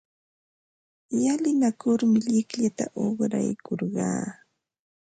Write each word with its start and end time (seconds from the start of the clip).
Llalinakurmi 1.21 2.19
llikllata 2.27 2.85
uqraykurqaa. 3.03 4.23